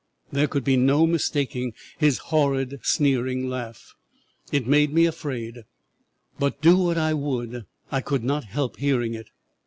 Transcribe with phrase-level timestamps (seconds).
[0.31, 3.93] There could be no mistaking his horrid, sneering laugh;
[4.51, 5.59] it made me afraid,
[6.39, 9.29] but do what I would I could not help hearing it.